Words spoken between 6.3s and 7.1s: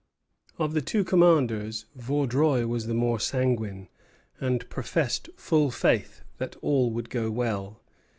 that all